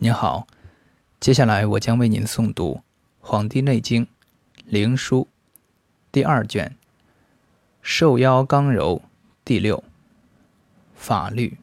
[0.00, 0.46] 您好，
[1.18, 2.74] 接下来我将为您诵读
[3.18, 4.06] 《黄帝内经·
[4.64, 5.24] 灵枢》
[6.12, 6.76] 第二卷
[7.82, 9.02] 《受腰刚柔》
[9.44, 9.82] 第六
[10.94, 11.58] 法律。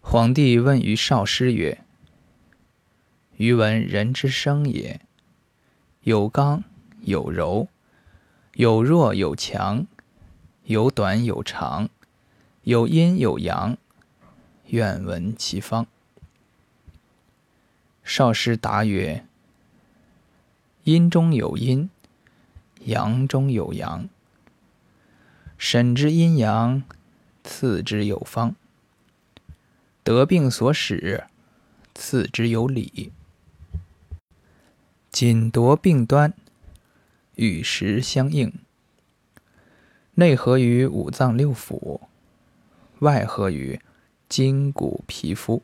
[0.00, 1.84] 皇帝问于少师曰
[3.36, 5.02] ：“余闻人之生也，
[6.00, 6.64] 有刚
[7.02, 7.68] 有柔，
[8.54, 9.86] 有弱有强，
[10.64, 11.90] 有短有长，
[12.62, 13.76] 有阴有阳。”
[14.70, 15.86] 愿闻其方。
[18.04, 19.24] 少师答曰
[20.84, 21.88] ：“阴中有阴，
[22.84, 24.06] 阳中有阳。
[25.56, 26.82] 审之阴阳，
[27.42, 28.54] 次之有方。
[30.04, 31.24] 得病所使，
[31.94, 33.10] 次之有理。
[35.10, 36.34] 仅夺病端，
[37.36, 38.52] 与时相应。
[40.16, 42.02] 内合于五脏六腑，
[42.98, 43.80] 外合于。”
[44.28, 45.62] 筋骨皮肤，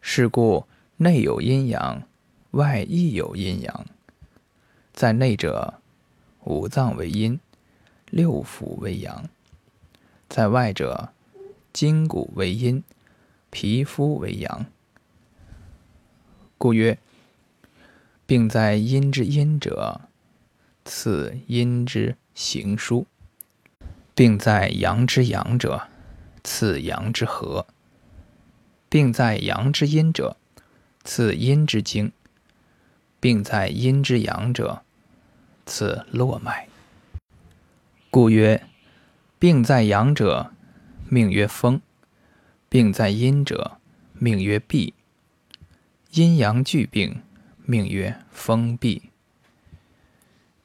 [0.00, 2.02] 是故内有阴阳，
[2.50, 3.86] 外亦有阴阳。
[4.92, 5.74] 在内者，
[6.42, 7.38] 五脏为阴，
[8.10, 9.28] 六腑为阳；
[10.28, 11.10] 在外者，
[11.72, 12.82] 筋骨为阴，
[13.50, 14.66] 皮肤为阳。
[16.58, 16.98] 故曰：
[18.26, 20.00] 病在阴之阴者，
[20.84, 23.06] 次阴之行书；
[24.16, 25.88] 病在阳之阳者。
[26.44, 27.66] 次阳之和，
[28.88, 30.36] 病在阳之阴者，
[31.02, 32.10] 次阴之经；
[33.18, 34.82] 病在阴之阳者，
[35.64, 36.68] 次络脉。
[38.10, 38.62] 故曰：
[39.38, 40.52] 病在阳者，
[41.08, 41.80] 命曰风；
[42.68, 43.78] 病在阴者，
[44.12, 44.92] 命曰闭。
[46.10, 47.22] 阴阳俱病，
[47.64, 49.10] 命曰风闭。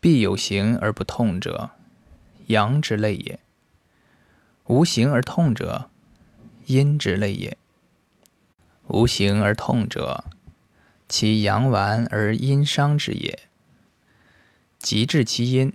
[0.00, 1.70] 必有形而不痛者，
[2.46, 3.38] 阳之类也。
[4.68, 5.90] 无形而痛者，
[6.66, 7.56] 阴之类也。
[8.88, 10.24] 无形而痛者，
[11.08, 13.38] 其阳顽而阴伤之也。
[14.78, 15.72] 极治其阴，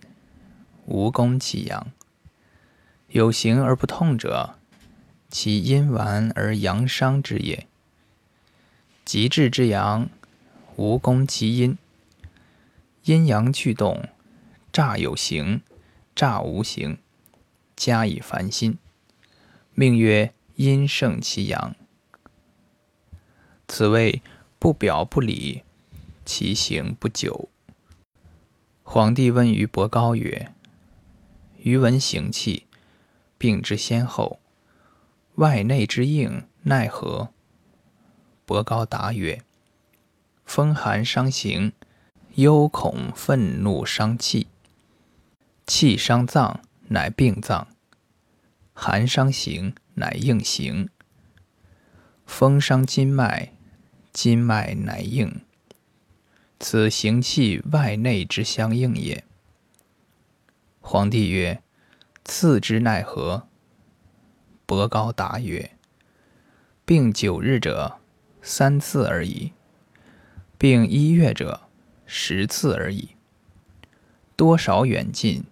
[0.86, 1.92] 无攻其阳。
[3.08, 4.56] 有形而不痛者，
[5.30, 7.68] 其阴顽而阳伤之也。
[9.06, 10.10] 极治之阳，
[10.76, 11.78] 无攻其阴。
[13.04, 14.10] 阴阳俱动，
[14.74, 15.62] 诈有形，
[16.14, 16.98] 诈无形。
[17.82, 18.78] 加以烦心，
[19.74, 21.76] 命曰阴盛其阳。
[23.68, 24.22] 此谓
[24.60, 25.64] 不表不里，
[26.24, 27.50] 其行不久。
[28.84, 30.54] 皇帝问于伯高曰
[31.58, 32.68] ：“余闻行气，
[33.40, 34.40] 病之先后，
[35.38, 37.30] 外内之应奈何？”
[38.46, 39.42] 伯高答曰
[40.46, 41.74] ：“风寒伤行，
[42.36, 44.46] 忧恐愤怒伤气，
[45.66, 46.62] 气伤脏。”
[46.94, 47.70] 乃病脏，
[48.74, 50.90] 寒伤形，乃应形；
[52.26, 53.54] 风伤筋脉，
[54.12, 55.40] 筋脉乃应。
[56.60, 59.24] 此行气外内之相应也。
[60.82, 61.64] 皇帝曰
[62.26, 63.48] ：“次之奈何？”
[64.68, 65.72] 伯高答曰
[66.84, 68.00] ：“病九日者，
[68.42, 69.54] 三次而已；
[70.58, 71.70] 病一月者，
[72.06, 73.12] 十次而已。
[74.36, 75.46] 多少远近。”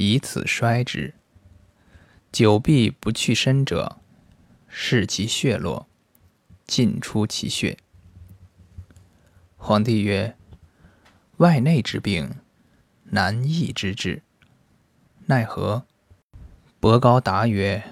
[0.00, 1.12] 以此衰之。
[2.30, 3.96] 久闭不去身者，
[4.68, 5.88] 视其血络，
[6.68, 7.76] 尽出其血。
[9.56, 10.36] 皇帝曰
[11.38, 12.36] ：“外内之病，
[13.06, 14.22] 难易之治，
[15.26, 15.84] 奈何？”
[16.78, 17.82] 伯高答曰：“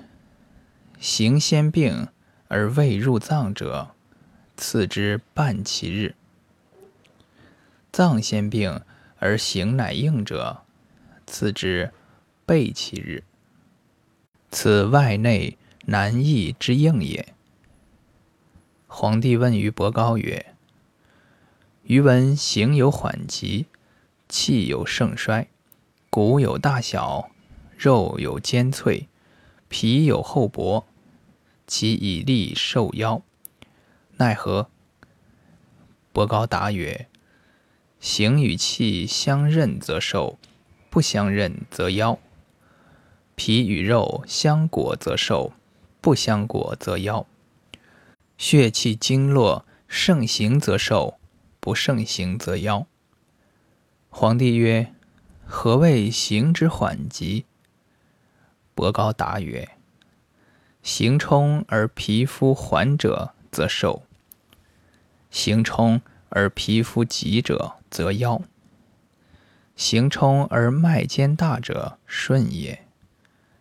[1.01, 2.07] 行先病
[2.47, 3.97] 而未入脏者，
[4.57, 6.15] 次之半其日；
[7.91, 8.81] 脏先病
[9.19, 10.63] 而行乃应者。”
[11.27, 11.93] 次之，
[12.47, 13.25] 背其日。
[14.51, 17.35] 此外内难易之应也。
[18.87, 20.55] 皇帝问于伯高曰
[21.85, 23.67] ：“余闻形有缓急，
[24.29, 25.49] 气有盛衰，
[26.09, 27.31] 骨有大小，
[27.77, 29.09] 肉有坚脆，
[29.69, 30.87] 皮有厚薄，
[31.67, 33.23] 其以利受腰，
[34.17, 34.71] 奈何？”
[36.15, 37.09] 伯高答曰
[38.01, 40.39] ：“形与气相任则受。”
[40.97, 42.17] 不相任则夭，
[43.35, 45.53] 皮与肉相裹则寿；
[46.01, 47.27] 不相裹则夭。
[48.39, 51.19] 血气经络盛行则寿，
[51.61, 52.87] 不盛行则夭。
[54.09, 54.95] 皇帝曰
[55.45, 57.45] ：“何谓行之缓急？”
[58.75, 59.69] 伯高答曰
[60.83, 64.05] ：“行冲而皮肤缓者则寿，
[65.31, 66.01] 行冲
[66.31, 68.41] 而皮肤急者则夭。”
[69.77, 72.87] 行冲而脉坚大者顺也，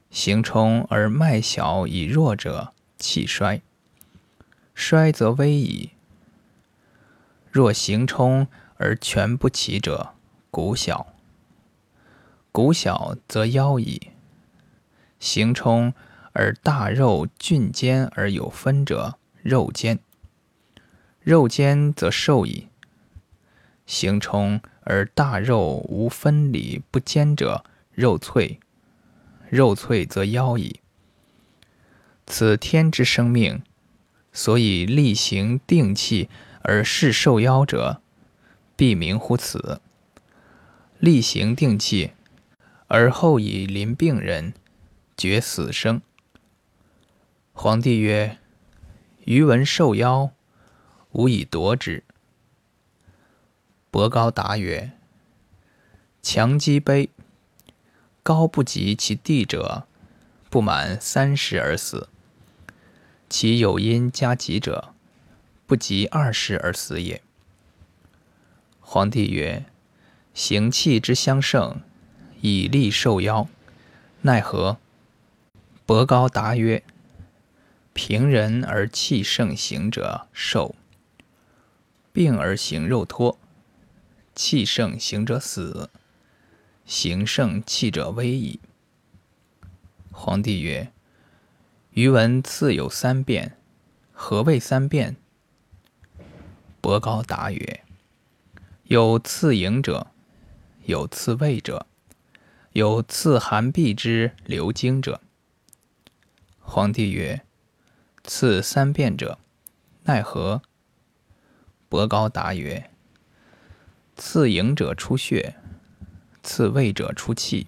[0.09, 3.61] 行冲而脉小以弱者气衰。
[4.73, 5.91] 衰则危矣。
[7.51, 8.47] 若行冲
[8.77, 10.13] 而全不起者，
[10.49, 11.07] 骨小；
[12.51, 14.11] 骨小则夭矣。
[15.19, 15.93] 行冲
[16.31, 19.97] 而大肉峻坚而有分者，肉坚；
[21.21, 22.69] 肉坚则寿矣。
[23.85, 28.59] 行冲而大肉无分理不坚者，肉脆；
[29.49, 30.79] 肉脆则夭矣。
[32.25, 33.61] 此天之生命，
[34.31, 36.29] 所以力行定气
[36.61, 38.01] 而事受妖者，
[38.75, 39.81] 必名乎此。
[40.99, 42.11] 力行定气，
[42.87, 44.53] 而后以临病人，
[45.17, 46.01] 决死生。
[47.53, 48.37] 皇帝曰
[49.25, 50.31] ：“余闻受妖，
[51.11, 52.03] 无以夺之。”
[53.95, 54.91] 伯高答曰
[56.21, 57.07] ：“强击卑，
[58.23, 59.87] 高不及其地者，
[60.49, 62.09] 不满三十而死。”
[63.29, 64.93] 其有因加急者，
[65.65, 67.21] 不及二十而死也。
[68.81, 69.63] 皇帝曰
[70.35, 71.79] ：“行气之相胜，
[72.41, 73.47] 以力受夭，
[74.23, 74.77] 奈何？”
[75.87, 76.83] 伯高答曰
[77.95, 80.75] ：“平人而气盛行者寿，
[82.11, 83.37] 病而行肉脱；
[84.35, 85.89] 气盛行者死，
[86.85, 88.59] 行盛气者危矣。”
[90.11, 90.91] 皇帝曰。
[91.91, 93.57] 余闻次有三变，
[94.11, 95.15] 何谓三变？
[96.81, 97.85] 伯高答曰：
[98.83, 100.07] 有次盈者，
[100.83, 101.87] 有次位者，
[102.73, 105.21] 有次寒闭之流经者。
[106.59, 107.45] 皇帝曰：
[108.25, 109.39] 次三变者，
[110.03, 110.61] 奈何？
[111.87, 112.91] 伯高答曰：
[114.15, 115.55] 次营者出血，
[116.41, 117.67] 次位者出气，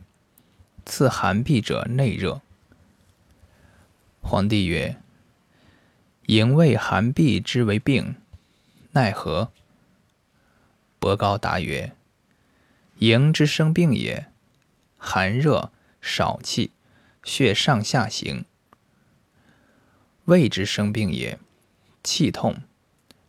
[0.85, 2.41] 次寒痹者内热。
[4.21, 4.95] 皇帝曰
[6.27, 8.15] ：“营卫寒痹之为病，
[8.91, 9.51] 奈何？”
[10.99, 11.93] 伯高答曰
[12.99, 14.27] ：“营之生病也，
[14.97, 15.71] 寒热
[16.01, 16.71] 少气，
[17.23, 18.45] 血上下行；
[20.25, 21.37] 胃之生病也，
[22.03, 22.61] 气痛，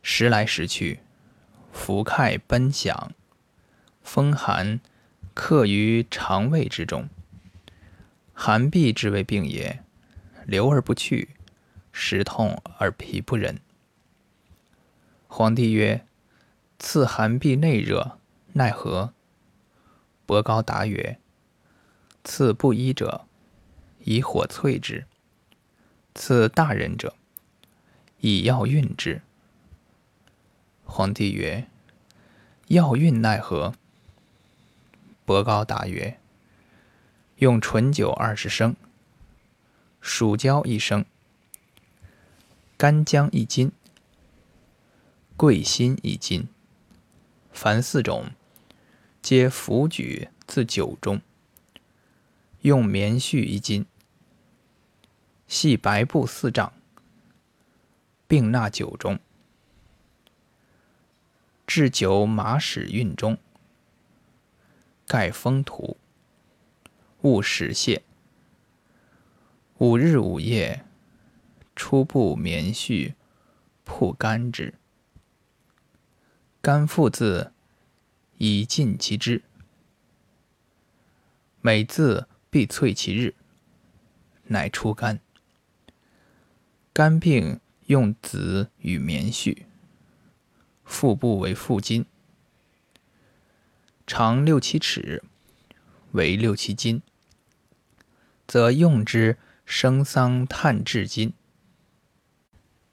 [0.03, 1.01] 时来时去，
[1.73, 3.13] 浮开奔响，
[4.03, 4.81] 风寒
[5.35, 7.09] 克于肠胃之中。
[8.33, 9.83] 寒痹之为病也。”
[10.49, 11.37] 流而不去，
[11.93, 13.61] 时痛而脾不忍。
[15.27, 16.07] 皇帝曰
[16.81, 18.19] ：“次寒痹内热，
[18.55, 19.13] 奈何？”
[20.25, 21.19] 伯高答曰
[22.25, 23.27] ：“次不医者，
[24.05, 25.05] 以火淬之；
[26.15, 27.15] 次大人者，
[28.21, 29.21] 以药运之。”
[30.91, 31.69] 皇帝曰
[32.69, 33.75] ：“药运奈何？”
[35.25, 36.19] 伯高答曰
[37.37, 38.75] ：“用醇酒二十升。”
[40.01, 41.05] 蜀椒一升，
[42.79, 43.71] 干姜一斤，
[45.37, 46.49] 桂心一斤，
[47.53, 48.31] 凡四种，
[49.21, 51.21] 皆服举自酒中。
[52.63, 53.87] 用棉絮一斤，
[55.47, 56.73] 系白布四丈，
[58.27, 59.21] 并纳酒中。
[61.69, 63.37] 置酒马屎运中，
[65.07, 65.99] 盖封土，
[67.21, 68.03] 勿使泄。
[69.77, 70.87] 五日五夜，
[71.77, 73.13] 初布棉絮，
[73.85, 74.73] 铺干之。
[76.63, 77.53] 干复自
[78.39, 79.43] 以尽其汁。
[81.61, 83.35] 每自必淬其日，
[84.45, 85.21] 乃出干。
[86.95, 89.65] 肝病用子与棉絮，
[90.89, 92.05] 腹部为腹筋，
[94.05, 95.23] 长六七尺，
[96.11, 97.01] 为六七斤，
[98.49, 99.39] 则用之。
[99.71, 101.35] 生桑炭至金，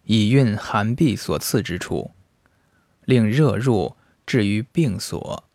[0.04, 2.12] 以运寒闭所刺之处，
[3.06, 5.46] 令热入至于病所。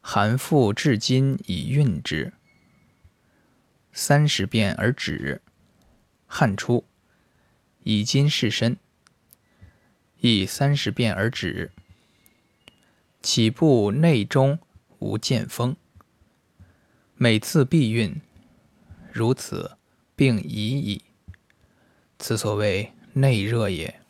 [0.00, 2.32] 寒复至今以运之，
[3.92, 5.42] 三十遍而止。
[6.26, 6.86] 汗出，
[7.82, 8.78] 以金试身，
[10.26, 11.70] 第三十遍而止。
[13.22, 14.58] 起步内中
[14.98, 15.76] 无见风，
[17.14, 18.20] 每次必运，
[19.12, 19.76] 如此。
[20.16, 21.04] 并已矣，
[22.18, 24.00] 此所谓内热也。